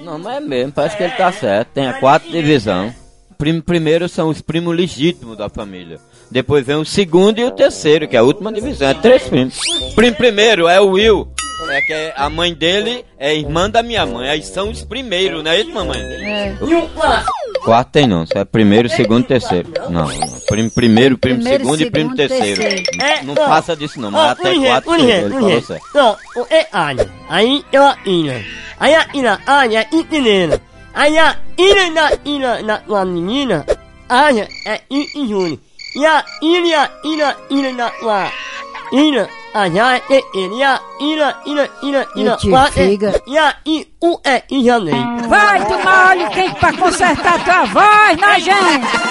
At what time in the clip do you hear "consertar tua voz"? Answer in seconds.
46.72-48.16